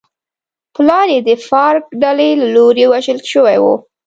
پلار 0.75 1.07
یې 1.15 1.19
د 1.27 1.29
فارک 1.47 1.85
ډلې 2.01 2.29
له 2.41 2.47
لوري 2.55 2.85
وژل 2.91 3.19
شوی 3.31 3.57
و. 3.59 3.65